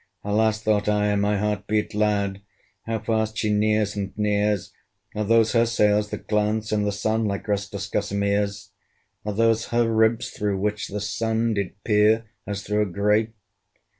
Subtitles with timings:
[0.23, 0.59] Alas!
[0.63, 2.41] (thought I, and my heart beat loud)
[2.87, 4.73] How fast she nears and nears!
[5.13, 8.69] Are those her sails that glance in the Sun, Like restless gossameres!
[9.27, 13.33] Are those her ribs through which the Sun Did peer, as through a grate?